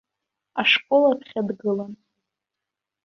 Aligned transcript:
Ашкол 0.61 1.03
аԥхьа 1.11 1.41
дгылан. 1.47 1.93